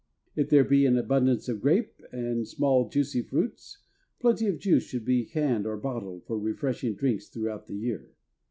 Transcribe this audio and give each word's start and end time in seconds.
If 0.35 0.49
there 0.49 0.63
be 0.63 0.87
an 0.87 0.97
abundance 0.97 1.47
of 1.47 1.61
grapes 1.61 2.01
and 2.11 2.47
small, 2.47 2.89
juicy 2.89 3.21
fruits, 3.21 3.83
plenty 4.19 4.47
of 4.47 4.57
juice 4.57 4.81
should 4.81 5.05
be 5.05 5.25
canned 5.25 5.67
or 5.67 5.77
bottled 5.77 6.25
for 6.25 6.39
refreshing 6.39 6.95
drinks 6.95 7.27
throughout 7.27 7.67
the 7.67 7.75
year. 7.75 8.15